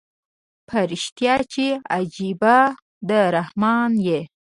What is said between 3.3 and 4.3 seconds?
رحمان یې